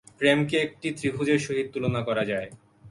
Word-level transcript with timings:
প্রেমকে 0.19 0.55
একটি 0.65 0.87
ত্রিভুজের 0.97 1.39
সহিত 1.39 1.67
তুলনা 1.73 2.01
করা 2.07 2.23
যায়। 2.31 2.49